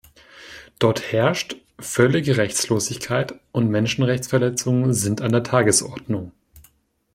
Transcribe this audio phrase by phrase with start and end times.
[0.79, 6.31] Dort herrscht völlige Rechtlosigkeit, und Menschenrechtsverletzungen sind an der Tagesordnung.